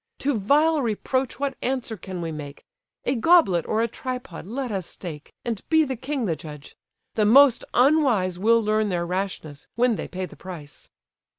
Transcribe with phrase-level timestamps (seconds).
[0.17, 2.65] To vile reproach what answer can we make?
[3.05, 6.75] A goblet or a tripod let us stake, And be the king the judge.
[7.13, 10.89] The most unwise Will learn their rashness, when they pay the price."